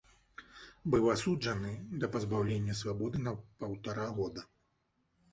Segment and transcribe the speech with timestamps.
[0.93, 3.33] Быў асуджаны да пазбаўлення свабоды на
[3.65, 4.41] паўтара года.